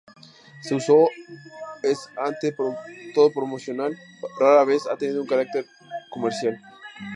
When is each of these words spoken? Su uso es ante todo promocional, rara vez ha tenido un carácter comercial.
Su 0.63 0.77
uso 0.77 1.09
es 1.83 2.09
ante 2.17 2.55
todo 3.13 3.31
promocional, 3.31 3.95
rara 4.39 4.65
vez 4.65 4.81
ha 4.87 4.97
tenido 4.97 5.21
un 5.21 5.27
carácter 5.27 5.67
comercial. 6.09 6.59